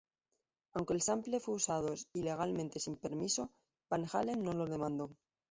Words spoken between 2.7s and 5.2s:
sin permiso, Van Halen no lo demandó.